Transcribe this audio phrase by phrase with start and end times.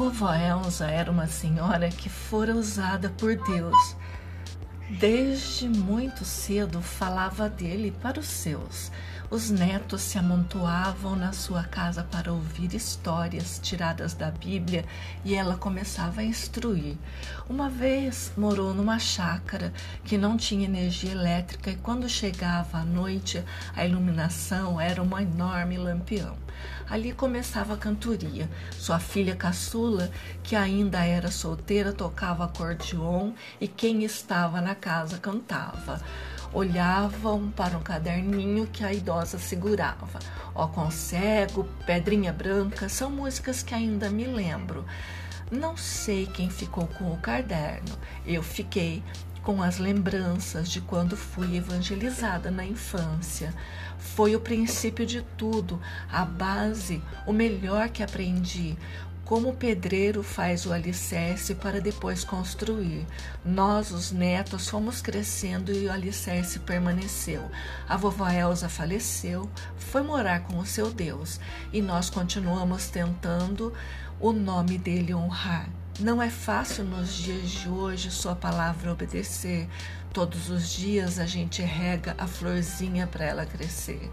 [0.00, 3.94] Vovó Elsa era uma senhora que fora usada por Deus.
[4.98, 8.90] Desde muito cedo falava dele para os seus.
[9.30, 14.84] Os netos se amontoavam na sua casa para ouvir histórias tiradas da Bíblia
[15.24, 16.96] e ela começava a instruir.
[17.48, 19.72] Uma vez morou numa chácara
[20.02, 23.40] que não tinha energia elétrica e quando chegava à noite
[23.76, 26.36] a iluminação era um enorme lampião.
[26.88, 28.50] Ali começava a cantoria.
[28.72, 30.10] Sua filha caçula,
[30.42, 36.02] que ainda era solteira, tocava acordeon e quem estava na casa cantava
[36.52, 40.18] olhavam para um caderninho que a idosa segurava.
[40.54, 44.84] Ó com cego, Pedrinha Branca, são músicas que ainda me lembro.
[45.50, 47.96] Não sei quem ficou com o caderno.
[48.26, 49.02] Eu fiquei
[49.42, 53.54] com as lembranças de quando fui evangelizada na infância.
[53.98, 55.80] Foi o princípio de tudo,
[56.10, 58.76] a base, o melhor que aprendi,
[59.30, 63.06] como o pedreiro faz o alicerce para depois construir.
[63.44, 67.48] Nós, os netos, fomos crescendo e o alicerce permaneceu.
[67.88, 71.38] A vovó Elsa faleceu, foi morar com o seu Deus
[71.72, 73.72] e nós continuamos tentando
[74.18, 75.70] o nome dele honrar.
[76.00, 79.68] Não é fácil nos dias de hoje sua palavra obedecer.
[80.12, 84.10] Todos os dias a gente rega a florzinha para ela crescer.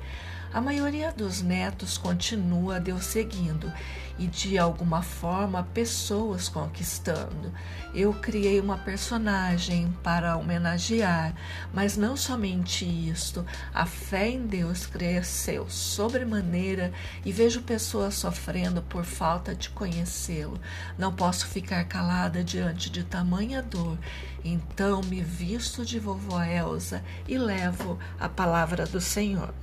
[0.54, 3.72] A maioria dos netos continua Deus seguindo
[4.18, 7.52] e de alguma forma pessoas conquistando.
[7.94, 11.36] Eu criei uma personagem para homenagear,
[11.74, 13.46] mas não somente isto.
[13.74, 16.94] A fé em Deus cresceu sobremaneira
[17.26, 20.60] e vejo pessoas sofrendo por falta de conhecê-lo.
[20.98, 23.98] Não posso ficar calada diante de tamanha dor.
[24.44, 29.54] Então me visto de vovó Elsa e levo a palavra do Senhor.